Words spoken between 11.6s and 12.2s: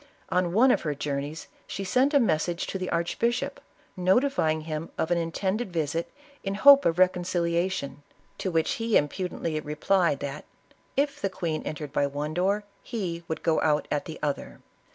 entered by